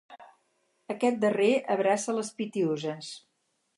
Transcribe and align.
Aquest 0.93 1.19
darrer 1.25 1.51
abraça 1.75 2.17
les 2.21 2.33
Pitiüses. 2.41 3.13